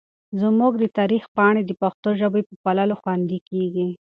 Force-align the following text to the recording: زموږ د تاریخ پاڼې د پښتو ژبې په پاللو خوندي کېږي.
زموږ 0.41 0.73
د 0.77 0.83
تاریخ 0.97 1.23
پاڼې 1.35 1.61
د 1.65 1.71
پښتو 1.81 2.09
ژبې 2.19 2.41
په 2.49 2.53
پاللو 2.63 2.95
خوندي 3.01 3.39
کېږي. 3.49 3.87